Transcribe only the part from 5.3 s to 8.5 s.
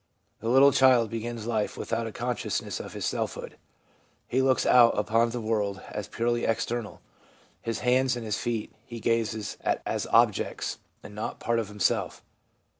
world as purely external; his hands and his